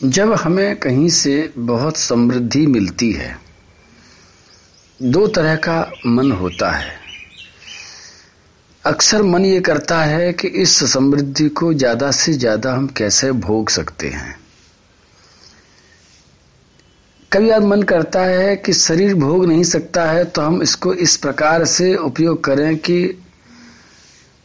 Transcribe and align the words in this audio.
जब 0.00 0.32
हमें 0.32 0.76
कहीं 0.76 1.08
से 1.08 1.52
बहुत 1.58 1.96
समृद्धि 1.96 2.66
मिलती 2.66 3.10
है, 3.12 3.36
दो 5.00 5.26
तरह 5.26 5.54
का 5.56 5.80
मन 6.06 6.30
होता 6.32 6.70
है। 6.70 6.92
अक्सर 8.84 9.22
मन 9.22 9.44
ये 9.44 9.60
करता 9.60 10.02
है 10.02 10.32
कि 10.32 10.48
इस 10.48 10.78
समृद्धि 10.92 11.48
को 11.50 11.72
ज़्यादा 11.74 12.10
से 12.10 12.32
ज़्यादा 12.32 12.74
हम 12.74 12.86
कैसे 12.86 13.30
भोग 13.32 13.70
सकते 13.70 14.08
हैं। 14.08 14.36
कभी 17.32 17.50
आज 17.50 17.62
मन 17.62 17.82
करता 17.82 18.20
है 18.20 18.54
कि 18.56 18.72
शरीर 18.72 19.14
भोग 19.14 19.46
नहीं 19.46 19.64
सकता 19.64 20.04
है 20.04 20.24
तो 20.24 20.42
हम 20.42 20.62
इसको 20.62 20.94
इस 20.96 21.16
प्रकार 21.16 21.64
से 21.64 21.94
उपयोग 21.96 22.42
करें 22.44 22.76
कि 22.78 23.22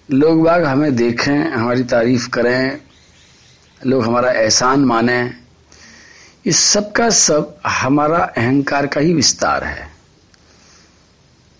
लोग 0.10 0.44
बाग 0.44 0.66
हमें 0.66 0.96
देखें, 0.96 1.52
हमारी 1.52 1.84
तारीफ़ 1.86 2.28
करें, 2.30 2.80
लोग 3.82 4.04
हमारा 4.04 4.32
एहसान 4.32 4.86
माने। 4.86 5.43
इस 6.46 6.58
सब 6.58 6.92
का 6.92 7.10
सब 7.10 7.56
हमारा 7.68 8.18
अहंकार 8.18 8.88
का 8.88 9.02
ही 9.02 9.14
विस्तार 9.14 9.64
है। 9.64 9.88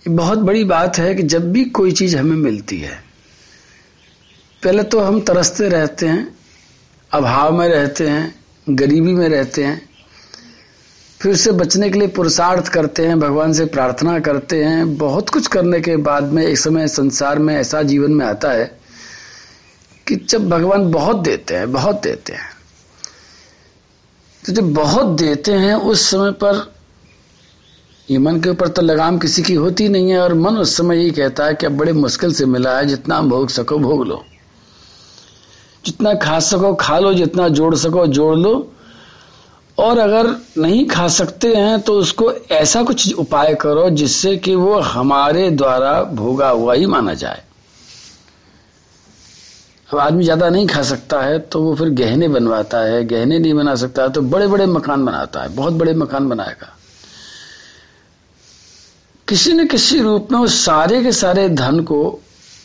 ये 0.06 0.10
बहुत 0.10 0.40
बड़ी 0.40 0.64
बात 0.64 0.98
है 0.98 1.16
कि 1.16 1.24
जब 1.24 1.52
भी 1.52 1.66
कोई 1.66 1.92
चीज़ 1.92 2.18
हमें 2.18 2.36
मिलती 2.36 2.80
है, 2.80 3.04
पहले 4.64 4.84
तो 4.84 5.00
हम 5.00 5.20
तरसते 5.22 5.70
रहते 5.70 6.08
हैं, 6.08 6.36
अभाव 7.12 7.58
में 7.58 7.68
रहते 7.68 8.08
हैं, 8.08 8.36
गरीबी 8.70 9.14
में 9.14 9.30
रहते 9.30 9.64
हैं, 9.64 9.90
फिर 11.22 11.32
उससे 11.32 11.52
बचने 11.52 11.90
के 11.90 12.00
लिए 12.00 12.08
पुरुषार्थ 12.08 12.68
करते 12.68 13.08
हैं, 13.08 13.20
भगवान 13.20 13.54
से 13.54 13.66
प्रार्थना 13.66 14.20
करते 14.20 14.64
हैं, 14.64 14.98
बहुत 14.98 15.30
कुछ 15.30 15.48
करने 15.48 15.82
के 15.82 15.98
बाद 15.98 16.24
में 16.24 16.44
एक 16.44 16.58
समय 16.58 16.88
संसार 16.88 17.40
में 17.40 17.56
ऐसा 17.56 17.84
जीवन 17.84 18.12
में 18.12 18.26
आता 18.26 18.52
है 18.52 18.80
कि 20.08 20.16
जब 20.16 20.50
भगवान 20.50 20.92
बहुत 20.92 21.20
देते 21.20 21.56
हैं, 21.56 21.72
बहुत 21.72 22.02
देते 22.04 22.34
हैं। 22.34 22.63
तो 24.46 24.54
जब 24.54 24.74
बहुत 24.74 25.08
देते 25.08 25.52
हैं, 25.52 25.76
उस 25.76 26.02
समय 26.02 26.32
पर 26.32 26.74
ये 28.12 28.18
मन 28.18 28.40
के 28.42 28.50
ऊपर 28.50 28.68
तो 28.68 28.82
लगाम 28.82 29.18
किसी 29.18 29.42
की 29.42 29.54
होती 29.54 29.90
नहीं 29.90 30.10
है, 30.10 30.20
और 30.20 30.34
मन 30.34 30.58
उस 30.58 30.78
समय 30.78 30.98
यही 30.98 31.12
कहता 31.12 31.46
है 31.46 31.54
कि 31.54 31.66
अब 31.66 31.78
बड़े 31.78 31.94
मुश्किल 31.94 32.34
से 32.34 32.46
मिला 32.46 32.78
है, 32.78 32.86
जितना 32.86 33.22
भोग 33.22 33.50
सको 33.50 33.78
भोग 33.78 34.06
लो। 34.08 34.24
जितना 35.86 36.14
खा 36.14 36.40
सको 36.40 36.74
खा 36.74 37.00
लो, 37.00 37.14
जितना 37.14 37.48
जोड़ 37.48 37.76
सको 37.76 38.08
जोड़ 38.08 38.36
लो। 38.38 38.70
और 39.78 39.98
अगर 39.98 40.28
नहीं 40.58 40.86
खा 40.88 41.08
सकते 41.08 41.56
हैं 41.56 41.80
तो 41.82 41.94
उसको 41.94 42.32
ऐसा 42.32 42.84
कुछ 42.84 43.14
उपाय 43.14 43.54
करो 43.56 43.90
जिससे 43.90 44.38
कि 44.38 44.56
वो 44.56 44.80
हमारे 44.80 45.50
द्वारा 45.52 46.04
भोगा 46.04 46.50
हुआ 46.50 46.74
ही 46.74 46.86
माना 46.86 47.14
जाए। 47.14 47.44
अब 49.94 50.00
आदमी 50.00 50.24
ज़्यादा 50.24 50.50
नहीं 50.50 50.68
खा 50.68 50.82
सकता 50.84 51.20
है 51.22 51.38
तो 51.40 51.62
वो 51.62 51.74
फिर 51.76 51.90
गहने 51.92 52.28
बनवाता 52.28 52.80
है, 52.80 53.04
गहने 53.06 53.38
नहीं 53.40 53.54
बना 53.54 53.76
सकता 53.76 54.08
तो 54.10 54.22
बड़े 54.24 54.48
बड़े 54.48 54.66
मकान 54.68 55.06
बनाता 55.06 55.42
है, 55.42 55.50
बहुत 55.50 55.74
बड़े 55.74 55.94
मकान 55.94 56.30
बनाएगा। 56.30 56.70
किसी 59.28 59.54
न 59.54 59.66
किसी 59.68 60.00
रूप 60.00 60.32
में 60.32 60.40
उस 60.40 60.64
सारे 60.66 61.02
के 61.04 61.12
सारे 61.12 61.48
धन 61.52 61.80
को 61.84 62.00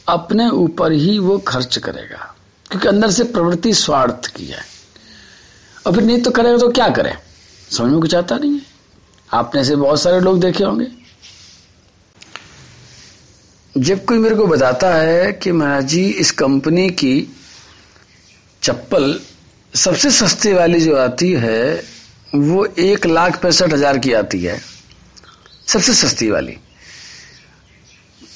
अपने 0.08 0.48
ऊपर 0.50 0.92
ही 0.94 1.18
वो 1.18 1.38
खर्च 1.48 1.76
करेगा, 1.78 2.34
क्योंकि 2.70 2.88
अंदर 2.88 3.10
से 3.10 3.24
प्रवृत्ति 3.26 3.72
स्वार्थ 3.74 4.26
की 4.36 4.46
है। 4.46 4.62
और 5.86 5.94
फिर 5.94 6.04
नहीं 6.04 6.20
तो 6.22 6.30
करेगा 6.30 6.58
तो 6.58 6.68
क्या 6.70 6.88
करे? 6.90 7.12
समझ 7.70 7.90
में 7.90 8.00
कुछ 8.00 8.14
आता 8.14 8.38
नहीं 8.38 8.54
है। 8.54 8.66
आपने 9.30 9.64
से 9.64 9.76
बहुत 9.76 10.00
सारे 10.00 10.20
लोग 10.20 10.40
देखे 10.40 10.64
होंगे। 10.64 10.86
जब 13.78 14.04
कोई 14.04 14.18
मेरे 14.18 14.34
को 14.34 14.46
बताता 14.46 14.94
है 14.94 15.32
कि 15.32 15.52
महाराज 15.52 15.84
जी, 15.84 16.04
इस 16.04 16.30
कंपनी 16.30 16.88
की 16.90 17.28
चप्पल 18.62 19.20
सबसे 19.74 20.10
सस्ती 20.10 20.52
वाली 20.52 20.80
जो 20.80 20.96
आती 20.96 21.32
है, 21.32 21.82
वो 22.34 22.64
एक 22.64 23.06
लाख 23.06 23.42
पैंसठ 23.42 23.72
हज़ार 23.72 23.98
की 23.98 24.12
आती 24.12 24.42
है। 24.42 24.60
सबसे 25.66 25.94
सस्ती 25.94 26.30
वाली। 26.30 26.56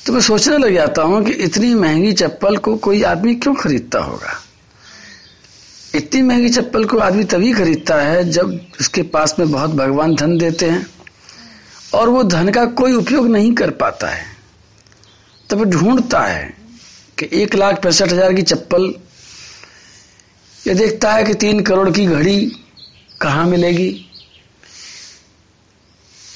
तो 0.07 0.13
मैं 0.13 0.21
सोचने 0.21 0.59
लग 0.59 0.75
जाता 0.75 1.03
हूँ 1.03 1.25
कि 1.25 1.33
इतनी 1.33 1.75
महँगी 1.75 2.13
चप्पल 2.13 2.57
को 2.57 2.77
कोई 2.77 3.03
आदमी 3.03 3.35
क्यों 3.35 3.55
खरीदता 3.55 3.99
होगा? 3.99 4.41
इतनी 5.95 6.23
महँगी 6.23 6.49
चप्पल 6.49 6.85
को 6.85 6.99
आदमी 6.99 7.25
तभी 7.25 7.53
खरीदता 7.53 8.01
है 8.03 8.31
जब 8.31 8.61
उसके 8.81 9.03
पास 9.03 9.37
में 9.39 9.51
बहुत 9.53 9.71
भगवान 9.71 10.15
धन 10.15 10.39
देते 10.39 10.71
हैं 10.71 10.87
और 11.95 12.09
वो 12.09 12.23
धन 12.23 12.49
का 12.49 12.65
कोई 12.65 12.93
उपयोग 12.93 13.29
नहीं 13.29 13.55
कर 13.55 13.71
पाता 13.71 14.09
है। 14.09 14.32
तब 15.53 15.65
ढूंढता 15.71 16.21
है 16.21 16.45
कि 17.19 17.29
एक 17.33 17.55
लाख 17.55 17.83
पैंसठ 17.83 18.13
हज़ार 18.13 18.33
की 18.33 18.43
चप्पल, 18.45 18.95
ये 20.59 20.75
देखता 20.75 21.13
है 21.13 21.25
कि 21.25 21.35
तीन 21.37 21.61
करोड़ 21.63 21.91
की 21.91 22.07
घड़ी 22.07 22.41
कहाँ 23.21 23.45
मिलेगी। 23.47 23.89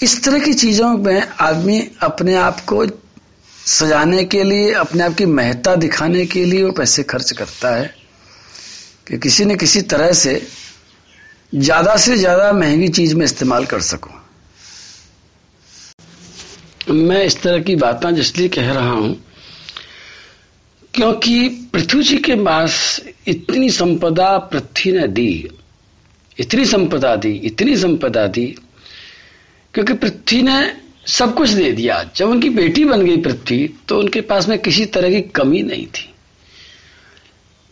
इस 0.03 0.23
तरह 0.25 0.39
की 0.39 0.53
चीज़ों 0.55 0.91
में 0.99 1.23
आदमी 1.41 1.81
अपने 2.03 2.35
आप 2.37 2.61
को 2.61 2.85
सजाने 2.87 4.25
के 4.25 4.43
लिए, 4.45 4.73
अपने 4.75 5.03
आप 5.05 5.15
की 5.15 5.27
महत्ता 5.27 5.75
दिखाने 5.77 6.27
के 6.27 6.45
लिए 6.45 6.63
वो 6.63 6.73
पैसे 6.73 7.03
खर्च 7.05 7.33
करता 7.33 7.75
है 7.77 7.95
कि 9.09 9.19
किसी 9.19 9.45
न 9.45 9.57
किसी 9.57 9.83
तरह 9.85 10.13
से 10.15 10.41
ज़्यादा 11.55 11.97
से 11.97 12.17
ज़्यादा 12.17 12.53
महँगी 12.53 12.89
चीज़ 12.91 13.15
में 13.15 13.25
इस्तेमाल 13.25 13.67
कर 13.67 13.81
सकूँ। 13.83 14.13
मैं 16.87 17.23
इस 17.25 17.41
तरह 17.43 17.63
की 17.63 17.75
बातें 17.77 18.09
इसलिए 18.11 18.49
कह 18.49 18.73
रहा 18.73 18.91
हूँ, 18.91 19.15
क्योंकि 20.95 21.49
पृथ्वी 21.73 22.03
जी 22.03 22.17
के 22.19 22.35
पास 22.45 23.01
इतनी 23.29 23.71
संपदा 23.71 24.37
पृथ्वी 24.53 24.93
ने 24.93 25.07
दी, 25.09 25.49
इतनी 26.39 26.65
संपदा 26.65 27.15
दी, 27.17 27.33
इतनी 27.45 27.77
संपदा 27.77 28.27
दी, 28.29 28.47
क्योंकि 29.75 29.93
पृथ्वी 29.95 30.43
ने 30.43 30.59
सब 31.09 31.35
कुछ 31.35 31.51
दे 31.51 31.71
दिया। 31.73 32.03
जब 32.17 32.29
उनकी 32.29 32.49
बेटी 32.51 32.85
बन 32.85 33.05
गई 33.07 33.17
पृथ्वी 33.23 33.69
तो 33.89 33.99
उनके 33.99 34.21
पास 34.23 34.49
में 34.49 34.59
किसी 34.59 34.85
तरह 34.87 35.11
की 35.11 35.21
कमी 35.33 35.63
नहीं 35.63 35.87
थी। 35.87 36.09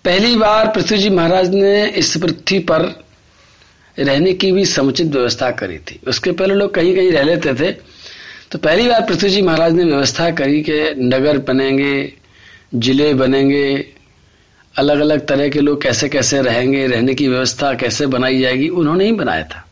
पहली 0.04 0.36
बार 0.36 0.68
पृथ्वी 0.68 0.98
जी 0.98 1.10
महाराज 1.10 1.54
ने 1.54 1.86
इस 1.88 2.16
पृथ्वी 2.16 2.58
पर 2.60 2.82
रहने 3.96 4.32
की 4.32 4.52
भी 4.52 4.64
समुचित 4.66 5.06
व्यवस्था 5.06 5.50
करी 5.52 5.78
थी। 5.80 5.98
उसके 6.08 6.32
पहले 6.32 6.54
लोग 6.54 6.74
कहीं 6.74 6.94
कहीं 6.94 7.10
रह 7.12 7.22
लेते 7.22 7.54
थे 7.54 7.72
तो 8.54 8.58
पहली 8.58 8.88
बार 8.88 9.00
पृथ्वी 9.00 9.30
जी 9.30 9.42
महाराज 9.42 9.72
ने 9.72 9.84
व्यवस्था 9.84 10.30
करी 10.30 10.62
कि 10.62 10.94
नगर 10.98 11.38
बनेंगे, 11.38 12.12
ज़िले 12.74 13.14
बनेंगे 13.14 13.86
अलग 14.78 15.00
अलग 15.00 15.26
तरह 15.26 15.48
के 15.48 15.60
लोग 15.60 15.82
कैसे 15.82 16.08
कैसे 16.08 16.42
रहेंगे, 16.42 16.86
रहने 16.86 17.14
की 17.14 17.28
व्यवस्था 17.28 17.74
कैसे 17.74 18.06
बनाई 18.06 18.40
जाएगी, 18.40 18.68
उन्होंने 18.68 19.04
ही 19.04 19.12
बनाया 19.12 19.42
था। 19.42 19.64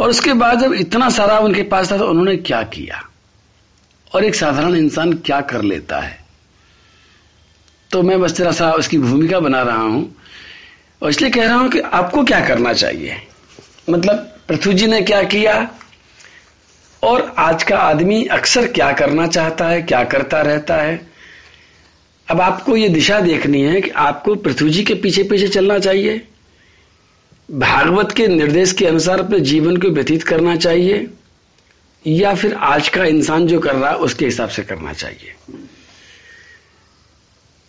और 0.00 0.10
उसके 0.10 0.32
बाद 0.32 0.60
जब 0.60 0.72
इतना 0.72 1.10
सारा 1.10 1.38
उनके 1.38 1.62
पास 1.62 1.92
था 1.92 1.98
तो 1.98 2.06
उन्होंने 2.06 2.36
क्या 2.36 2.62
किया? 2.62 3.02
और 4.14 4.24
एक 4.24 4.34
साधारण 4.34 4.76
इंसान 4.76 5.12
क्या 5.12 5.40
कर 5.40 5.62
लेता 5.62 6.00
है? 6.00 6.18
तो 7.90 8.02
मैं 8.02 8.20
बस 8.20 8.36
तेरा 8.36 8.52
सा 8.52 8.72
उसकी 8.72 8.98
भूमिका 8.98 9.40
बना 9.40 9.62
रहा 9.62 9.82
हूँ। 9.82 10.16
और 11.02 11.10
इसलिए 11.10 11.30
कह 11.30 11.46
रहा 11.46 11.56
हूँ 11.56 11.70
कि 11.70 11.80
आपको 11.80 12.24
क्या 12.24 12.46
करना 12.48 12.72
चाहिए? 12.72 13.16
मतलब 13.90 14.16
पृथ्वी 14.48 14.74
जी 14.74 14.86
ने 14.86 15.00
क्या 15.00 15.22
किया? 15.22 15.70
और 17.06 17.34
आज 17.38 17.62
का 17.62 17.78
आदमी 17.78 18.24
अक्सर 18.24 18.66
क्या 18.66 18.92
करना 18.92 19.26
चाहता 19.26 19.68
है, 19.68 19.82
क्या 19.82 20.04
करता 20.04 20.40
रहता 20.42 20.76
है? 20.76 21.00
अब 22.28 22.40
आपको 22.40 22.76
यह 22.76 22.88
दिशा 22.88 23.20
देखनी 23.20 23.60
है 23.62 23.80
कि 23.80 23.90
आपको 23.90 24.34
पृथ्वी 24.34 24.70
जी 24.70 24.82
के 24.84 24.94
पीछे 24.94 25.22
पीछे 25.22 25.48
चलना 25.48 25.78
चाहिए। 25.78 26.22
भागवत 27.48 28.12
के 28.12 28.26
निर्देश 28.28 28.72
के 28.72 28.86
अनुसार 28.86 29.20
अपने 29.20 29.40
जीवन 29.40 29.76
को 29.76 29.88
व्यतीत 29.88 30.22
करना 30.22 30.56
चाहिए, 30.56 31.06
या 32.04 32.34
फिर 32.34 32.54
आज 32.54 32.88
का 32.88 33.04
इंसान 33.04 33.46
जो 33.46 33.58
कर 33.58 33.74
रहा 33.74 33.90
है, 33.90 33.96
उसके 33.96 34.24
हिसाब 34.24 34.48
से 34.48 34.62
करना 34.62 34.92
चाहिए। 34.92 35.34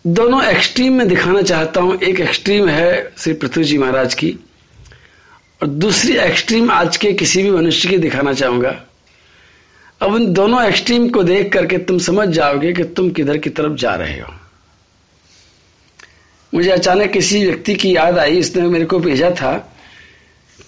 दोनों 0.04 0.42
एक्सट्रीम 0.44 0.94
में 0.94 1.08
दिखाना 1.08 1.42
चाहता 1.42 1.80
हूँ। 1.80 1.98
एक 2.00 2.20
एक्सट्रीम 2.20 2.68
है 2.68 3.12
श्री 3.18 3.32
पृथ्वी 3.32 3.64
जी 3.64 3.78
महाराज 3.78 4.14
की, 4.14 4.36
और 5.62 5.68
दूसरी 5.68 6.16
एक्सट्रीम 6.16 6.70
आज 6.70 6.96
के 6.96 7.12
किसी 7.12 7.42
भी 7.42 7.50
मनुष्य 7.50 7.88
की 7.88 7.98
दिखाना 7.98 8.32
चाहूँगा। 8.32 8.80
अब 10.00 10.12
उन 10.14 10.32
दोनों 10.32 10.62
एक्सट्रीम 10.64 11.08
को 11.08 11.22
देख 11.22 11.52
करके 11.52 11.78
तुम 11.78 11.98
समझ 11.98 12.28
जाओगे 12.28 12.72
कि 12.72 12.84
तुम 12.84 13.10
किधर 13.10 13.38
की 13.38 13.50
तरफ़ 13.50 13.72
जा 13.72 13.94
रहे 13.94 14.20
हो। 14.20 14.32
मुझे 16.52 16.70
अचानक 16.70 17.10
किसी 17.10 17.44
व्यक्ति 17.46 17.74
की 17.74 17.96
याद 17.96 18.18
आई, 18.18 18.38
इसने 18.38 18.62
मेरे 18.62 18.84
को 18.84 18.98
भेजा 18.98 19.30
था 19.30 19.56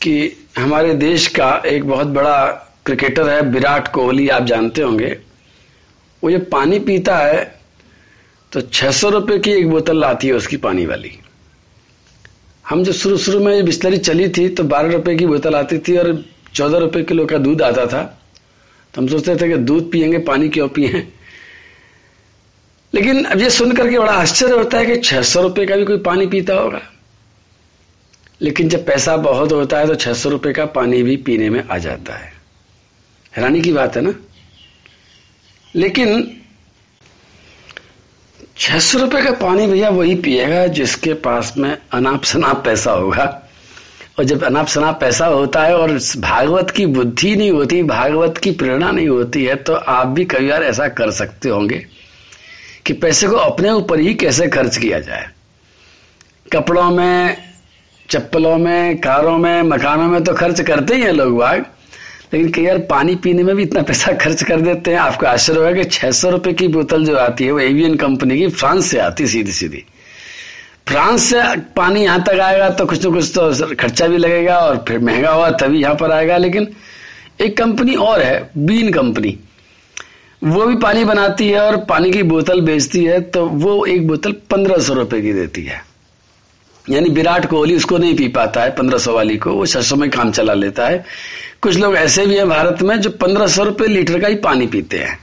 कि 0.03 0.37
हमारे 0.59 0.95
देश 0.95 1.27
का 1.27 1.51
एक 1.67 1.85
बहुत 1.85 2.07
बड़ा 2.07 2.47
क्रिकेटर 2.87 3.29
है, 3.29 3.41
विराट 3.43 3.89
कोहली, 3.89 4.29
आप 4.29 4.45
जानते 4.45 4.83
होंगे। 4.83 5.17
वो 6.23 6.31
जब 6.31 6.49
पानी 6.51 6.79
पीता 6.81 7.17
है 7.19 7.61
तो 8.53 8.61
छह 8.61 8.91
सौ 8.91 9.09
रुपए 9.09 9.39
की 9.39 9.51
एक 9.51 9.69
बोतल 9.71 10.05
आती 10.05 10.27
है 10.27 10.33
उसकी 10.35 10.57
पानी 10.59 10.87
वाली। 10.87 11.19
हम 12.65 12.83
जब 12.85 12.93
शुरू 12.93 13.17
शुरू 13.19 13.41
में 13.41 13.65
बिस्लरी 13.65 13.99
चली 13.99 14.29
थी 14.29 14.49
तो 14.49 14.65
बारह 14.65 14.93
रुपए 14.93 15.15
की 15.17 15.27
बोतल 15.27 15.55
आती 15.55 15.79
थी 15.79 15.97
और 15.97 16.25
चौदह 16.55 16.79
रुपए 16.79 17.03
किलो 17.03 17.27
का 17.27 17.39
दूध 17.39 17.63
आता 17.63 17.87
था। 17.87 18.20
तो 18.95 19.01
हम 19.01 19.09
सोचते 19.09 19.37
थे 19.37 19.49
कि 19.49 19.57
दूध 19.57 19.93
पियेंगे, 19.93 20.19
पानी 20.19 20.49
क्यों 20.49 20.69
पिए? 20.69 21.09
लेकिन 22.95 23.25
अब 23.25 23.41
ये 23.41 23.51
सुन 23.51 23.73
करके 23.73 23.99
बड़ा 23.99 24.13
आश्चर्य 24.13 24.53
होता 24.53 24.79
है 24.79 24.87
कि 24.87 24.97
छह 24.97 25.23
सौ 25.23 25.43
रुपए 25.43 25.67
का 25.67 25.77
भी 25.77 25.85
कोई 25.85 25.99
पानी 25.99 26.27
पीता 26.27 26.55
होगा। 26.55 26.81
लेकिन 28.41 28.69
जब 28.69 28.87
पैसा 28.87 29.17
बहुत 29.17 29.53
होता 29.53 29.79
है 29.79 29.87
तो 29.87 29.95
छह 29.95 30.13
सौ 30.13 30.29
रुपये 30.29 30.53
का 30.53 30.67
पानी 30.67 31.03
भी 31.03 31.17
पीने 31.17 31.51
में 31.51 31.65
आ 31.69 31.79
जाता 31.79 32.15
है। 32.15 32.33
हैरानी 33.37 33.61
की 33.61 33.73
बात 33.73 33.97
है 33.97 34.03
ना? 34.03 34.15
लेकिन 35.75 36.41
छह 38.59 38.79
सौ 38.79 38.99
रुपये 38.99 39.23
का 39.23 39.31
पानी 39.31 39.67
भैया 39.67 39.89
वही 39.89 40.15
पिएगा 40.15 40.67
जिसके 40.67 41.15
पास 41.15 41.55
में 41.59 41.79
अनाप 41.93 42.25
शनाप 42.25 42.65
पैसा 42.65 42.93
होगा। 42.93 43.50
और 44.21 44.27
जब 44.27 44.43
अनाप 44.45 44.67
शनाप 44.67 45.01
पैसा 45.01 45.27
होता 45.27 45.63
है 45.63 45.77
और 45.77 45.93
भागवत 46.19 46.71
की 46.71 46.85
बुद्धि 46.87 47.35
नहीं 47.37 47.51
होती, 47.51 47.83
भागवत 47.83 48.39
की 48.39 48.51
प्रेरणा 48.51 48.91
नहीं 48.91 49.09
होती 49.09 49.45
है 49.45 49.55
तो 49.57 49.75
आप 49.75 50.07
भी 50.07 50.25
कई 50.25 50.49
बार 50.49 50.63
ऐसा 50.63 50.89
कर 50.89 51.11
सकते 51.11 51.49
होंगे 51.49 51.79
कि 52.87 52.93
पैसे 52.93 53.29
को 53.29 53.37
अपने 53.37 53.71
ऊपर 53.71 54.01
ही 54.01 54.15
कैसे 54.15 54.49
खर्च 54.49 54.77
किया 54.77 54.99
जाए। 55.01 55.29
कपड़ों 56.53 56.91
में, 56.91 57.37
चप्पलों 58.09 58.57
में, 58.59 58.99
कारों 59.01 59.37
में, 59.39 59.63
मकानों 59.63 60.09
में 60.09 60.23
तो 60.25 60.35
खर्च 60.35 60.61
करते 60.61 60.95
ही 60.95 61.03
हैं 61.03 61.13
लोग 61.13 61.37
बाग, 61.39 61.65
लेकिन 62.33 62.51
कई 62.53 62.67
बार 62.67 62.79
पानी 62.91 63.15
पीने 63.17 63.43
में 63.43 63.55
भी 63.57 63.63
इतना 63.63 63.83
पैसा 63.83 64.13
खर्च 64.13 64.43
कर 64.43 64.61
देते 64.61 64.91
हैं। 64.91 64.99
आपको 64.99 65.27
आश्चर्य 65.27 65.59
होगा 65.59 65.73
कि 65.73 65.85
छह 65.85 66.11
सौ 66.11 66.31
रुपए 66.31 66.53
की 66.53 66.69
बोतल 66.69 67.05
जो 67.05 67.17
आती 67.17 67.45
है, 67.45 67.53
वो 67.53 67.61
एवियन 67.61 67.97
कंपनी 67.97 68.39
की, 68.39 68.49
फ्रांस 68.49 68.87
से 68.87 68.99
आती 68.99 69.27
सीधी 69.27 69.53
सीधी 69.53 69.85
फ्रांस 70.91 71.23
से 71.23 71.41
पानी 71.77 72.01
यहाँ 72.03 72.23
तक 72.25 72.41
आएगा 72.43 72.69
तो 72.71 72.85
कुछ 72.87 73.05
ना 73.05 73.11
कुछ 73.11 73.31
तो 73.35 73.75
खर्चा 73.77 74.07
भी 74.07 74.17
लगेगा 74.19 74.59
और 74.59 74.85
फिर 74.89 74.99
महँगा 75.01 75.31
हुआ 75.31 75.51
तभी 75.53 75.83
यहाँ 75.83 75.95
पर 75.97 76.13
आएगा। 76.13 76.37
लेकिन 76.37 76.67
एक 77.41 77.57
कंपनी 77.59 77.95
और 77.97 78.23
है, 78.23 78.51
बीन 78.59 78.93
कंपनी। 78.93 79.39
वो 80.43 80.67
भी 80.67 80.77
पानी 80.77 81.05
बनाती 81.05 81.49
है 81.49 81.61
और 81.61 81.77
पानी 81.85 82.11
की 82.13 82.23
बोतल 82.25 82.61
बेचती 82.61 83.05
है 83.05 83.21
तो 83.23 83.47
वो 83.47 83.85
एक 83.87 84.07
बोतल 84.09 84.33
पंद्रह 84.51 84.79
सौ 84.79 84.95
रुपए 84.95 85.21
की 85.23 85.33
देती 85.33 85.65
है। 85.65 85.81
यानी 86.85 87.11
विराट 87.11 87.47
कोहली 87.47 87.77
उसको 87.77 87.99
नहीं 87.99 88.17
पी 88.17 88.29
पाता 88.31 88.63
है, 88.63 88.71
पंद्रह 88.71 88.99
सौ 88.99 89.15
वाली 89.15 89.37
को। 89.37 89.53
वो 89.53 89.67
छह 89.67 89.83
सौ 89.83 89.97
में 89.97 90.09
काम 90.11 90.31
चला 90.33 90.55
लेता 90.55 90.87
है। 90.87 91.05
कुछ 91.63 91.77
लोग 91.77 91.97
ऐसे 91.97 92.27
भी 92.27 92.37
हैं 92.37 92.49
भारत 92.49 92.83
में 92.83 92.97
जो 93.01 93.11
पंद्रह 93.21 93.47
सौ 93.47 93.65
रुपए 93.65 93.87
लीटर 93.87 94.21
का 94.21 94.29
ही 94.29 94.35
पानी 94.43 94.67
पीते 94.67 94.99
हैं। 94.99 95.19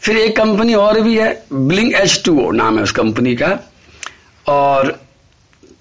फिर 0.00 0.16
एक 0.18 0.36
कंपनी 0.36 0.74
और 0.76 1.00
भी 1.00 1.16
है 1.18 1.44
ब्लिंग 1.52 1.94
एच 1.94 2.22
टू 2.24 2.50
नाम 2.52 2.76
है 2.76 2.82
उस 2.82 2.92
कंपनी 2.92 3.34
का। 3.36 3.58
और 4.46 4.98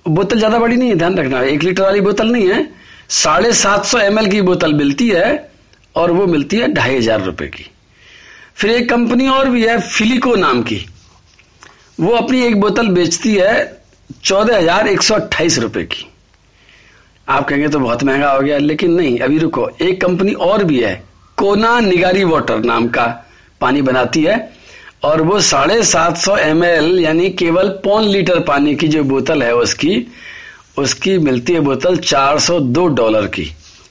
बोतल 0.07 0.38
ज़्यादा 0.38 0.60
बड़ी 0.60 0.75
नहीं 0.75 0.89
है, 0.89 0.95
ध्यान 0.95 1.18
रखना, 1.18 1.42
एक 1.42 1.63
लीटर 1.63 1.83
वाली 1.83 2.01
बोतल 2.01 2.31
नहीं 2.31 2.48
है, 2.50 2.68
साढ़े 3.12 3.51
सात 3.54 3.86
सौ 3.86 3.98
एमएल 4.00 4.27
की 4.27 4.42
बोतल 4.42 4.74
मिलती 4.74 5.10
है 5.10 5.51
और 5.95 6.12
वो 6.12 6.25
मिलती 6.27 6.57
है 6.57 6.71
ढाई 6.74 6.98
हज़ार 6.98 7.21
रुपए 7.21 7.48
की। 7.48 7.69
फिर 8.56 8.71
एक 8.71 8.89
कंपनी 8.89 9.27
और 9.27 9.50
भी 9.50 9.65
है, 9.65 9.80
फिलिको 9.81 10.36
नाम 10.36 10.62
की। 10.62 10.86
वो 12.00 12.12
अपनी 12.12 12.42
एक 12.42 12.60
बोतल 12.62 12.88
बेचती 12.89 13.36
है 13.36 13.81
चौदह 14.24 14.57
हज़ार 14.57 14.88
एक 14.88 15.01
सौ 15.01 15.15
अट्ठाईस 15.15 15.57
रुपए 15.60 15.83
की। 15.83 16.06
आप 17.27 17.48
कहेंगे 17.50 17.68
तो 17.68 17.80
बहुत 17.80 18.04
महँगा 18.04 18.31
हो 18.31 18.39
गया, 18.39 18.57
लेकिन 18.57 18.92
नहीं, 18.92 19.19
अभी 19.19 19.38
रुको। 19.38 19.69
एक 19.81 20.01
कंपनी 20.01 20.33
और 20.33 20.63
भी 20.63 20.80
है, 20.80 21.04
कोना 21.38 21.80
निगारी 21.80 22.24
वाटर 22.24 22.63
नाम 22.63 22.88
का 22.88 23.06
पानी 23.62 23.81
बनाती 23.81 24.24
है। 24.24 24.53
और 25.04 25.22
वो 25.22 25.40
साढ़े 25.42 25.82
सात 25.84 26.18
सौ 26.18 26.36
एम 26.38 26.64
यानी 26.64 27.30
केवल 27.30 27.70
पौन 27.84 28.04
लीटर 28.04 28.40
पानी 28.40 28.76
की 28.76 28.88
जो 28.88 29.04
बोतल 29.04 29.44
है 29.44 29.54
उसकी 29.56 30.06
उसकी 30.80 31.18
मिलती 31.20 31.54
है 31.54 31.60
बोतल 31.60 31.98
चार 31.98 32.40
सौ 32.40 32.60
दो 32.60 32.86
डॉलर 32.90 33.28
की। 33.28 33.44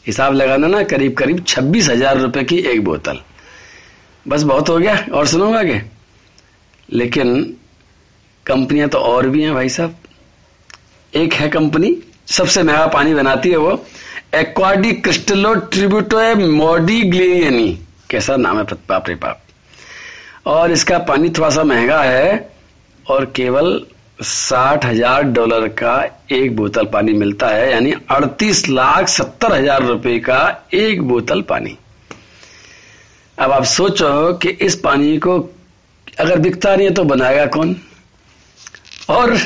हिसाब 0.06 0.34
लगाना 0.34 0.66
ना, 0.66 0.82
करीब 0.82 1.14
करीब 1.14 1.44
छब्बीस 1.48 1.88
हज़ार 1.88 2.18
रुपए 2.18 2.42
की 2.44 2.56
एक 2.58 2.84
बोतल। 2.84 3.18
बस 4.26 4.42
बहुत 4.42 4.68
हो 4.68 4.78
गया, 4.78 4.96
और 5.14 5.26
सुनोगे 5.26 5.58
आगे? 5.58 5.82
लेकिन 6.88 7.42
कंपनियाँ 8.46 8.88
तो 8.88 8.98
और 8.98 9.28
भी 9.28 9.42
हैं 9.42 9.54
भाई 9.54 9.68
साहब। 9.68 9.94
एक 11.12 11.32
है 11.34 11.48
कंपनी, 11.48 11.96
सबसे 12.28 12.62
महँगा 12.62 12.86
पानी 12.86 13.14
बनाती 13.14 13.50
है 13.50 13.56
वो, 13.56 13.84
एक्वाडी 14.34 14.92
क्रिस्टलो 14.92 15.54
ट्रिब्यूटो 15.54 16.34
मोडिग्लियनी। 16.48 17.70
कैसा 18.10 18.36
नाम 18.36 18.58
है 18.58 18.64
पाप 18.64 19.08
रे 19.08 19.14
पाप 19.14 19.40
और 20.46 20.70
इसका 20.72 20.98
पानी 21.00 21.28
थोड़ा 21.30 21.50
सा 21.50 21.64
महँगा 21.64 22.02
है 22.02 22.50
और 23.06 23.24
केवल 23.36 23.80
साठ 24.20 24.84
हज़ार 24.84 25.22
डॉलर 25.32 25.66
का 25.68 25.94
एक 26.32 26.56
बोतल 26.56 26.86
पानी 26.86 27.12
मिलता 27.12 27.48
है, 27.48 27.70
यानी 27.72 27.92
अड़तीस 28.10 28.68
लाख 28.68 29.08
सत्तर 29.08 29.52
हज़ार 29.52 29.82
रुपए 29.82 30.18
का 30.20 30.40
एक 30.74 31.02
बोतल 31.02 31.42
पानी। 31.42 31.76
अब 33.38 33.52
आप 33.52 33.64
सोचो 33.64 34.32
कि 34.32 34.48
इस 34.48 34.74
पानी 34.80 35.16
को 35.18 35.38
अगर 36.20 36.38
बिकता 36.38 36.74
नहीं 36.76 36.86
है 36.86 36.94
तो 36.94 37.04
बनाएगा 37.04 37.46
कौन? 37.48 37.74
और 39.10 39.36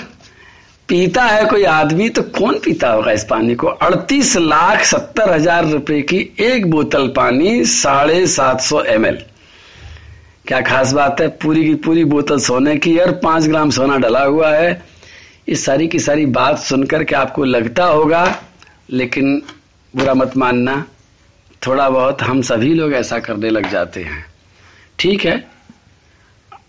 पीता 0.88 1.22
है 1.24 1.44
कोई 1.44 1.64
आदमी 1.64 2.08
तो 2.08 2.22
कौन 2.34 2.58
पीता 2.64 2.90
होगा 2.90 3.12
इस 3.12 3.24
पानी 3.30 3.54
को? 3.54 3.66
अड़तीस 3.66 4.36
लाख 4.36 4.84
सत्तर 4.84 5.32
हज़ार 5.32 5.68
रुपए 5.68 6.00
की 6.02 6.18
एक 6.40 6.70
बोतल 6.70 7.08
पानी 7.16 7.64
साढ़े 7.66 8.26
सात 8.26 8.60
सौ 8.60 8.82
एम 8.84 9.06
क्या 10.46 10.60
खास 10.60 10.92
बात 10.92 11.20
है? 11.20 11.28
पूरी 11.28 11.64
की 11.64 11.74
पूरी 11.74 12.04
बोतल 12.04 12.38
सोने 12.38 12.76
की 12.76 12.96
और 12.98 13.10
पाँच 13.22 13.46
ग्राम 13.46 13.70
सोना 13.70 13.96
डला 13.98 14.22
हुआ 14.22 14.50
है। 14.50 14.82
इस 15.48 15.64
सारी 15.64 15.88
की 15.88 15.98
सारी 15.98 16.26
बात 16.28 16.58
सुनकर 16.58 17.04
के 17.04 17.14
आपको 17.14 17.44
लगता 17.44 17.84
होगा, 17.84 18.24
लेकिन 18.90 19.42
बुरा 19.94 20.14
मत 20.14 20.36
मानना, 20.36 20.84
थोड़ा 21.62 21.88
बहुत 21.90 22.22
हम 22.22 22.42
सभी 22.42 22.72
लोग 22.74 22.92
ऐसा 22.92 23.18
करने 23.18 23.50
लग 23.50 23.70
जाते 23.70 24.02
हैं। 24.02 24.24
ठीक 24.98 25.24
है? 25.24 25.36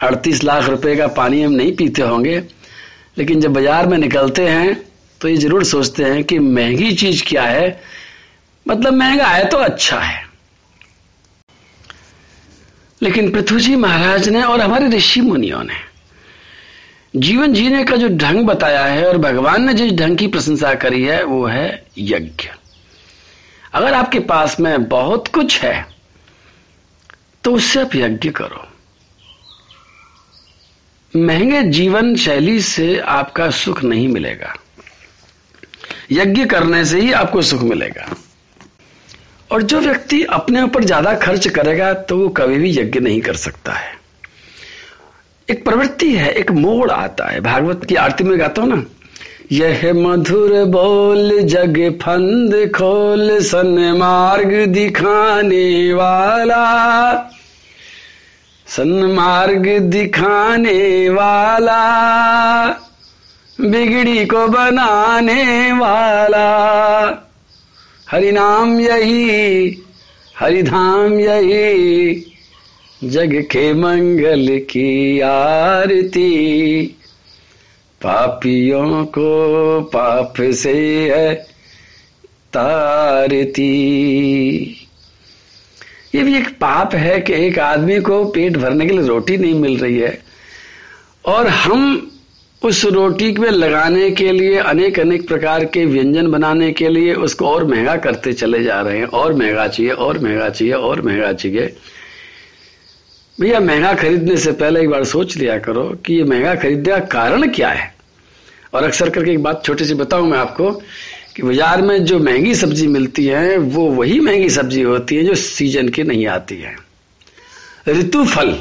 अड़तीस 0.02 0.44
लाख 0.44 0.70
रुपए 0.70 0.96
का 0.96 1.08
पानी 1.08 1.42
हम 1.42 1.52
नहीं 1.52 1.76
पीते 1.76 2.02
होंगे, 2.02 2.38
लेकिन 3.18 3.42
जब 3.42 3.54
बाज़ार 3.54 3.88
में 3.88 3.98
निकलते 3.98 4.48
हैं 4.48 4.76
तो 5.22 5.28
ये 5.28 5.38
ज़रूर 5.38 5.64
सोचते 5.64 6.04
हैं 6.04 6.24
कि 6.24 6.40
महँगी 6.40 6.92
चीज़ 6.94 7.24
क्या 7.28 7.44
है? 7.44 7.82
मतलब 8.66 8.94
महँगा 8.94 9.28
है 9.28 9.46
तो 9.46 9.58
अच्छा 9.60 10.00
है। 10.00 10.26
लेकिन 13.02 13.32
पृथ्वी 13.32 13.60
जी 13.62 13.76
महाराज 13.76 14.30
ने 14.30 14.44
और 14.44 14.62
हमारे 14.62 14.88
ऋषि 14.88 15.22
मुनियों 15.22 15.64
ने 15.64 15.76
जीवन 17.16 17.54
जीने 17.54 17.84
का 17.84 17.96
जो 17.96 18.08
ढंग 18.08 18.46
बताया 18.46 18.86
है 18.86 19.08
और 19.08 19.18
भगवान 19.18 19.66
ने 19.66 19.74
जिस 19.74 19.92
ढंग 19.92 20.18
की 20.18 20.28
प्रशंसा 20.28 20.74
करी 20.74 21.04
है, 21.04 21.24
वो 21.24 21.46
है 21.46 21.86
यज्ञ। 21.98 22.50
अगर 23.74 23.94
आपके 23.94 24.20
पास 24.20 24.60
में 24.60 24.84
बहुत 24.84 25.28
कुछ 25.28 25.60
है 25.60 25.86
तो 27.44 27.54
उससे 27.54 27.82
आप 27.82 27.96
यज्ञ 27.96 28.30
करो। 28.30 28.68
महँगे 31.14 31.62
जीवन 31.64 32.16
शैली 32.16 32.62
से 32.62 33.00
आपका 33.00 33.50
सुख 33.52 33.84
नहीं 33.84 34.08
मिलेगा। 34.08 34.54
यज्ञ 36.12 36.46
करने 36.46 36.86
से 36.86 37.00
ही 37.00 37.12
आपको 37.12 37.42
सुख 37.42 37.62
मिलेगा। 37.62 38.10
और 39.49 39.61
जो 39.61 39.80
व्यक्ति 39.80 40.21
अपने 40.23 40.61
ऊपर 40.61 40.83
ज़्यादा 40.83 41.13
खर्च 41.16 41.47
करेगा 41.47 41.94
तो 41.94 42.18
वो 42.18 42.27
कभी 42.30 42.57
भी 42.57 42.71
यज्ञ 42.71 42.99
नहीं 42.99 43.21
कर 43.21 43.35
सकता 43.35 43.73
है। 43.73 43.95
एक 45.47 45.63
प्रवृत्ति 45.66 46.11
है, 46.13 46.31
एक 46.31 46.51
मोड़ 46.51 46.89
आता 46.92 47.25
है। 47.25 47.39
भागवत 47.42 47.85
की 47.85 47.95
आरती 47.95 48.23
में 48.23 48.39
गाता 48.39 48.61
हूँ 48.61 48.69
ना, 48.69 48.83
यह 49.51 49.94
मधुर 49.94 50.63
बोल 50.66 51.39
जग 51.44 51.77
फंद 52.01 52.56
खोल 52.75 53.39
सन 53.42 53.77
मार्ग 53.97 54.54
दिखाने 54.68 55.94
वाला। 55.94 56.63
सन्मार्ग 58.68 59.68
दिखाने 59.81 61.09
वाला, 61.09 61.83
बिगड़ी 63.59 64.25
को 64.25 64.47
बनाने 64.47 65.71
वाला। 65.73 66.47
हरि 68.11 68.31
नाम 68.31 68.80
यही, 68.80 69.78
हरिधाम 70.37 71.19
यही, 71.19 72.16
जग 73.04 73.45
के 73.52 73.73
मंगल 73.73 74.59
की 74.59 75.19
आरती। 75.19 76.85
पापियों 78.02 79.06
को 79.06 79.81
पाप 79.81 80.33
से 80.42 81.11
है 81.11 81.35
तारती। 82.54 83.71
ये 86.16 86.23
भी 86.23 86.37
एक 86.37 86.49
पाप 86.49 86.95
है 86.95 87.19
कि 87.19 87.33
एक 87.33 87.59
आदमी 87.59 87.99
को 87.99 88.26
पेट 88.26 88.57
भरने 88.57 88.85
के 88.85 88.92
लिए 88.92 89.07
रोटी 89.07 89.37
नहीं 89.37 89.54
मिल 89.54 89.78
रही 89.78 89.97
है। 89.97 90.23
और 91.26 91.47
हम 91.47 92.11
उस 92.61 92.85
रोटी 92.85 93.31
में 93.31 93.49
लगाने 93.49 94.11
के 94.11 94.31
लिए, 94.31 94.57
अनेक 94.57 94.99
अनेक 94.99 95.28
प्रकार 95.28 95.66
के 95.66 95.85
व्यंजन 95.85 96.28
बनाने 96.28 96.71
के 96.71 96.90
लिए 96.90 97.14
उसको 97.14 97.47
और 97.47 97.66
महँगा 97.66 97.95
करते 97.95 98.33
चले 98.33 98.64
जा 98.64 98.81
रहे 98.81 98.97
हैं। 98.97 99.06
और 99.06 99.33
महँगा 99.33 99.68
चाहिए, 99.68 99.92
और 99.92 100.19
महँगा 100.19 100.49
चाहिए, 100.49 100.73
और 100.73 101.02
महँगा 101.02 101.33
चाहिए। 101.33 101.76
भैया, 103.42 103.59
महँगा 103.59 103.94
खरीदने 103.94 104.37
से 104.37 104.52
पहले 104.52 104.81
एक 104.81 104.90
बार 104.90 105.04
सोच 105.04 105.37
लिया 105.37 105.57
करो 105.59 105.83
कि 106.06 106.14
ये 106.14 106.23
महँगा 106.23 106.56
खरीदने 106.56 106.92
का 106.92 106.99
कारण 106.99 107.47
क्या 107.47 107.69
है। 107.69 107.95
और 108.73 108.83
अक्सर 108.83 109.09
करके 109.09 109.31
एक 109.31 109.44
बात 109.44 109.64
छोटी 109.66 109.85
सी 109.85 109.94
बताऊँ 109.94 110.28
मैं 110.28 110.37
आपको 110.37 110.71
कि 111.35 111.44
बाज़ार 111.44 111.81
में 111.81 112.06
जो 112.06 112.19
महँगी 112.19 112.56
सब्ज़ी 112.56 112.87
मिलती 112.87 113.26
है, 113.26 113.57
वो 113.57 113.90
वही 113.92 114.19
महँगी 114.19 114.49
सब्ज़ी 114.49 114.81
होती 114.81 115.16
है 115.16 115.23
जो 115.23 115.35
सीज़न 115.35 115.90
की 115.90 116.04
नहीं 116.04 116.28
आती 116.28 116.56
है। 116.56 116.76
ऋतु 117.90 118.26
फल 118.26 118.56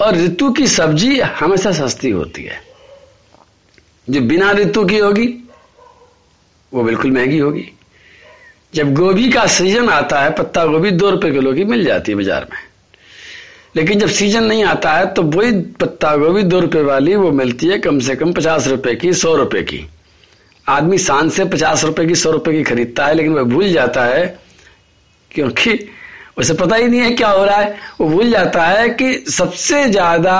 और 0.00 0.16
ऋतु 0.16 0.52
की 0.52 0.66
सब्ज़ी 0.66 1.18
हमेशा 1.20 1.72
सस्ती 1.72 2.10
होती 2.10 2.42
है। 2.42 2.73
जो 4.08 4.20
बिना 4.22 4.50
ऋतु 4.52 4.84
की 4.84 4.98
होगी, 4.98 5.26
वो 6.72 6.82
बिल्कुल 6.82 7.10
महँगी 7.10 7.38
होगी। 7.38 7.70
जब 8.72 8.92
गोभी 8.94 9.30
का 9.30 9.46
सीज़न 9.48 9.88
आता 9.88 10.20
है, 10.20 10.30
पत्ता 10.30 10.64
गोभी 10.66 10.90
दो 10.92 11.10
रुपए 11.10 11.30
किलो 11.30 11.52
की 11.52 11.64
मिल 11.64 11.84
जाती 11.84 12.12
है 12.12 12.16
बाज़ार 12.18 12.46
में। 12.52 12.58
लेकिन 13.76 13.98
जब 13.98 14.08
सीज़न 14.10 14.44
नहीं 14.44 14.64
आता 14.64 14.92
है 14.92 15.06
तो 15.14 15.22
वही 15.22 15.52
पत्ता 15.80 16.14
गोभी 16.16 16.42
दो 16.42 16.60
रुपए 16.60 16.80
वाली 16.82 17.14
वो 17.16 17.30
मिलती 17.32 17.66
है 17.66 17.78
कम 17.78 17.98
से 18.00 18.16
कम 18.16 18.32
पचास 18.32 18.66
रुपए 18.68 18.94
की, 18.94 19.12
सौ 19.12 19.34
रुपए 19.36 19.62
की। 19.62 19.86
आदमी 20.66 20.98
शान 20.98 21.28
से 21.28 21.44
पचास 21.44 21.84
रुपए 21.84 22.06
की, 22.06 22.14
सौ 22.14 22.30
रुपए 22.30 22.52
की 22.52 22.62
खरीदता 22.62 23.06
है, 23.06 23.14
लेकिन 23.14 23.32
वह 23.32 23.42
भूल 23.44 23.72
जाता 23.72 24.04
है 24.04 24.26
क्योंकि 25.30 25.78
उसे 26.38 26.54
पता 26.54 26.76
ही 26.76 26.88
नहीं 26.88 27.00
है 27.00 27.10
क्या 27.12 27.28
हो 27.28 27.44
रहा 27.44 27.56
है। 27.56 27.76
वो 28.00 28.08
भूल 28.08 28.30
जाता 28.30 28.64
है 28.64 28.88
कि 28.90 29.12
सबसे 29.30 29.84
ज़्यादा 29.88 30.36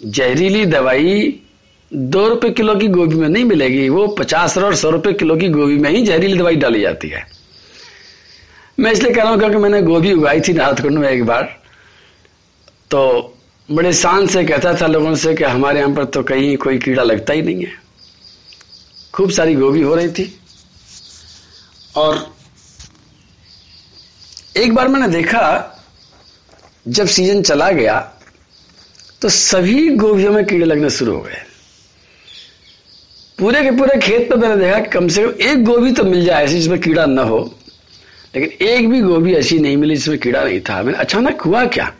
जहरीली 0.00 0.64
दवाई 0.66 1.40
दो 1.90 2.26
रुपए 2.28 2.50
किलो 2.50 2.74
की 2.74 2.86
गोभी 2.88 3.16
में 3.16 3.28
नहीं 3.28 3.44
मिलेगी, 3.44 3.88
वो 3.88 4.06
पचास 4.08 4.56
और 4.58 4.74
सौ 4.74 4.90
रुपए 4.90 5.12
किलो 5.12 5.36
की 5.36 5.48
गोभी 5.48 5.78
में 5.78 5.90
ही 5.90 6.02
जहरीली 6.02 6.38
दवाई 6.38 6.56
डाली 6.56 6.80
जाती 6.80 7.08
है। 7.08 7.24
मैं 8.78 8.92
इसलिए 8.92 9.12
कह 9.12 9.22
रहा 9.22 9.30
हूँ, 9.30 9.38
क्योंकि 9.38 9.56
मैंने 9.56 9.82
गोभी 9.82 10.12
उगाई 10.12 10.40
थी 10.40 10.52
नारदकुंड 10.52 10.98
में 10.98 11.08
एक 11.08 11.24
बार 11.26 11.42
तो 12.90 13.32
बड़े 13.68 13.92
शान 13.92 14.26
से 14.26 14.44
कहता 14.44 14.74
था 14.80 14.86
लोगों 14.86 15.14
से 15.16 15.34
कि 15.34 15.44
हमारे 15.44 15.80
यहाँ 15.80 15.94
पर 15.94 16.04
तो 16.06 16.22
कहीं 16.22 16.56
कोई 16.56 16.78
कीड़ा 16.78 17.02
लगता 17.02 17.32
ही 17.32 17.42
नहीं 17.42 17.64
है। 17.64 17.72
खूब 19.14 19.30
सारी 19.30 19.54
गोभी 19.54 19.82
हो 19.82 19.94
रही 19.94 20.08
थी। 20.08 20.32
और 21.96 22.26
एक 24.56 24.74
बार 24.74 24.88
मैंने 24.88 25.08
देखा, 25.08 25.72
जब 26.88 27.06
सीज़न 27.06 27.42
चला 27.42 27.70
गया 27.72 27.98
तो 29.22 29.28
सभी 29.30 29.88
गोभियों 29.96 30.32
में 30.32 30.44
कीड़े 30.46 30.64
लगने 30.64 30.90
शुरू 30.90 31.14
हो 31.14 31.20
गए। 31.20 31.42
पूरे 33.38 33.62
के 33.64 33.70
पूरे 33.70 33.98
खेत 33.98 34.28
में 34.32 34.48
मैंने 34.48 34.64
देखा 34.64 34.80
कम 34.80 35.08
से 35.08 35.22
कम 35.22 35.30
एक 35.42 35.64
गोभी 35.64 35.92
तो 35.92 36.04
मिल 36.04 36.24
जाए 36.24 36.44
ऐसी 36.44 36.54
जिसमें 36.54 36.80
कीड़ा 36.80 37.06
न 37.06 37.18
हो। 37.18 37.54
लेकिन 38.36 38.66
एक 38.66 38.90
भी 38.90 39.00
गोभी 39.00 39.34
ऐसी 39.34 39.58
नहीं 39.58 39.76
मिली 39.76 39.94
जिसमें 39.96 40.18
कीड़ा 40.18 40.44
नहीं 40.44 40.60
था। 40.60 40.82
मैंने 40.82 40.98
अचानक 40.98 41.40
हुआ 41.40 41.64
क्या? 41.64 41.92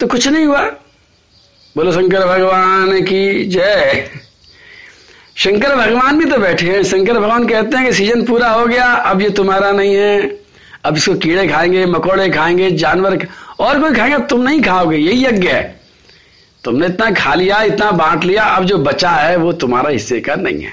तो 0.00 0.06
कुछ 0.06 0.28
नहीं 0.28 0.44
हुआ। 0.44 0.62
बोलो, 1.76 1.92
शंकर 1.92 2.26
भगवान 2.26 3.02
की 3.02 3.44
जय। 3.44 4.10
शंकर 5.36 5.76
भगवान 5.76 6.18
भी 6.18 6.24
तो 6.24 6.38
बैठे 6.38 6.66
हैं। 6.66 6.82
शंकर 6.82 7.12
भगवान 7.12 7.46
कहते 7.48 7.76
हैं 7.76 7.86
कि 7.86 7.92
सीज़न 7.92 8.24
पूरा 8.24 8.48
हो 8.48 8.66
गया, 8.66 8.84
अब 8.84 9.22
ये 9.22 9.30
तुम्हारा 9.30 9.72
नहीं 9.72 9.94
है। 9.94 10.40
अब 10.84 10.96
इसको 10.96 11.14
कीड़े 11.14 11.48
खाएँगे, 11.48 11.86
मकोड़े 11.86 12.30
खाएँगे, 12.30 12.70
जानवर 12.70 13.26
और 13.60 13.80
कोई 13.80 13.94
खाएँगे? 13.94 14.26
तुम 14.26 14.42
नहीं 14.42 14.62
खाओगे, 14.62 14.96
यही 14.96 15.26
यज्ञ 15.26 15.48
है। 15.48 15.85
तुमने 16.66 16.86
इतना 16.86 17.10
खा 17.10 17.34
लिया, 17.34 17.62
इतना 17.62 17.90
बांट 17.90 18.24
लिया, 18.24 18.44
अब 18.44 18.64
जो 18.64 18.78
बचा 18.78 19.10
है 19.10 19.36
वो 19.36 19.52
तुम्हारा 19.52 19.90
हिस्से 19.90 20.20
का 20.20 20.34
नहीं 20.34 20.62
है। 20.62 20.72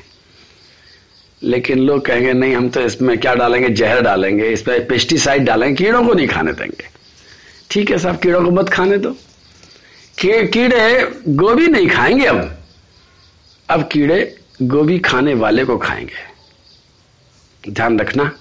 लेकिन 1.43 1.79
लोग 1.79 2.05
कहेंगे, 2.05 2.33
नहीं, 2.33 2.55
हम 2.55 2.69
तो 2.69 2.81
इसमें 2.81 3.17
क्या 3.17 3.35
डालेंगे? 3.35 3.69
जहर 3.69 4.01
डालेंगे 4.01 4.49
इसमें 4.49 4.87
पेस्टिसाइड 4.87 5.43
डालेंगे, 5.45 5.83
कीड़ों 5.83 6.07
को 6.07 6.13
नहीं 6.13 6.27
खाने 6.27 6.53
देंगे। 6.53 6.87
ठीक 7.71 7.91
है 7.91 7.97
साहब, 7.97 8.19
कीड़ों 8.19 8.43
को 8.45 8.51
मत 8.51 8.69
खाने 8.69 8.97
दो। 8.97 9.15
कीड़े 10.25 11.11
गोभी 11.27 11.67
नहीं 11.67 11.89
खाएँगे 11.89 12.25
अब। 12.25 12.57
अब 13.69 13.89
कीड़े 13.91 14.37
गोभी 14.61 14.99
खाने 14.99 15.33
वाले 15.33 15.65
को 15.65 15.77
खाएँगे। 15.77 16.33
ध्यान 17.71 17.99
रखना। 17.99 18.31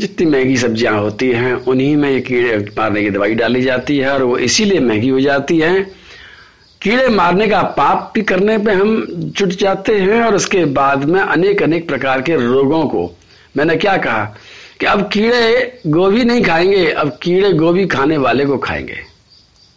जितनी 0.00 0.26
महँगी 0.26 0.56
सब्ज़ियाँ 0.56 0.98
होती 0.98 1.28
हैं, 1.30 1.54
उन्हीं 1.54 1.96
में 1.96 2.10
ये 2.10 2.20
कीड़े 2.20 2.56
मारने 2.78 3.02
की 3.02 3.10
दवाई 3.10 3.34
डाली 3.34 3.62
जाती 3.62 3.98
है 3.98 4.12
और 4.12 4.22
वो 4.22 4.38
इसीलिए 4.38 4.80
महँगी 4.80 5.08
हो 5.08 5.20
जाती 5.20 5.58
है। 5.58 5.82
कीड़े 6.80 7.08
मारने 7.08 7.46
का 7.48 7.62
पाप 7.76 8.10
भी 8.14 8.22
करने 8.22 8.56
पे 8.58 8.72
हम 8.72 9.04
जुट 9.08 9.48
जाते 9.60 9.96
हैं 9.96 10.22
और 10.22 10.34
उसके 10.34 10.64
बाद 10.72 11.04
में 11.04 11.20
अनेक 11.20 11.62
अनेक 11.62 11.88
प्रकार 11.88 12.22
के 12.22 12.36
रोगों 12.36 12.84
को। 12.86 13.10
मैंने 13.54 13.76
क्या 13.76 13.96
कहा 13.96 14.24
कि 14.80 14.86
अब 14.86 15.08
कीड़े 15.08 15.80
गोभी 15.86 16.24
नहीं 16.24 16.42
खाएँगे, 16.42 16.86
अब 16.86 17.18
कीड़े 17.22 17.52
गोभी 17.52 17.86
खाने 17.86 18.16
वाले 18.18 18.46
को 18.46 18.58
खाएँगे। 18.58 19.09